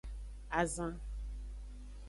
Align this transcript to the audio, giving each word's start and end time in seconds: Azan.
Azan. 0.59 0.95